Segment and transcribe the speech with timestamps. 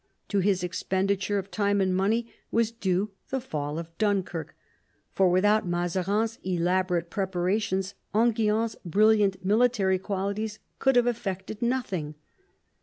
[0.29, 4.55] To his expenditure of time and money was due the fall of Dunkirk,
[5.11, 12.15] for without Mazarines elaborate preparations Enghien's brilliant military qualities could have effected nothing.